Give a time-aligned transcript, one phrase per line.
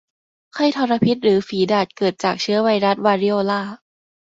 [0.53, 3.61] ไข้ทรพิษหรือฝีดาษเกิดจากเชื้อไวรัสวาริโอลา